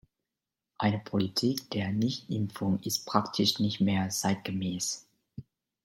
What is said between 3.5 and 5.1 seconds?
nicht mehr zeitgemäß.